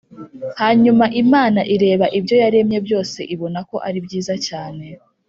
hanyuma 0.61 1.05
imana 1.21 1.59
ireba 1.75 2.05
ibyo 2.17 2.35
yaremye 2.43 2.77
byose 2.85 3.19
ibona 3.33 3.59
ko 3.69 3.75
ari 3.87 3.99
byiza 4.05 4.33
cyane 4.47 4.85